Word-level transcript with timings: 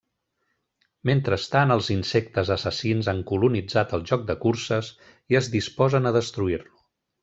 Mentrestant, 1.09 1.73
els 1.75 1.91
insectes 1.97 2.51
assassins 2.57 3.11
han 3.13 3.23
colonitzat 3.35 3.97
el 4.01 4.09
joc 4.15 4.27
de 4.33 4.39
curses, 4.49 4.93
i 5.35 5.43
es 5.45 5.55
disposen 5.61 6.09
a 6.15 6.19
destruir-lo. 6.23 6.79